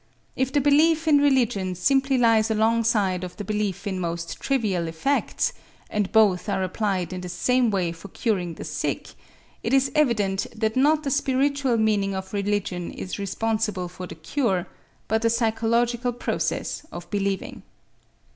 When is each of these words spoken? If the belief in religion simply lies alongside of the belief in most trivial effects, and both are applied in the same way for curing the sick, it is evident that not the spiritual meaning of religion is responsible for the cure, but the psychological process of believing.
If 0.35 0.51
the 0.51 0.61
belief 0.61 1.07
in 1.07 1.19
religion 1.19 1.75
simply 1.75 2.17
lies 2.17 2.49
alongside 2.49 3.23
of 3.23 3.37
the 3.37 3.43
belief 3.43 3.85
in 3.85 3.99
most 3.99 4.39
trivial 4.39 4.87
effects, 4.87 5.53
and 5.91 6.11
both 6.11 6.49
are 6.49 6.63
applied 6.63 7.13
in 7.13 7.21
the 7.21 7.29
same 7.29 7.69
way 7.69 7.91
for 7.91 8.07
curing 8.07 8.55
the 8.55 8.63
sick, 8.63 9.09
it 9.61 9.73
is 9.75 9.91
evident 9.93 10.47
that 10.55 10.75
not 10.75 11.03
the 11.03 11.11
spiritual 11.11 11.77
meaning 11.77 12.15
of 12.15 12.33
religion 12.33 12.89
is 12.91 13.19
responsible 13.19 13.87
for 13.87 14.07
the 14.07 14.15
cure, 14.15 14.65
but 15.07 15.21
the 15.21 15.29
psychological 15.29 16.13
process 16.13 16.83
of 16.91 17.07
believing. 17.11 17.61